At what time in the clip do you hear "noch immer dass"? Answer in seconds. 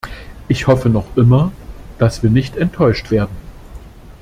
0.89-2.23